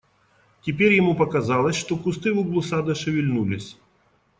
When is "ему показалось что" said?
0.93-1.95